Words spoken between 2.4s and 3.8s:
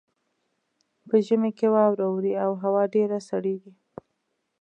او هوا ډیره سړیږي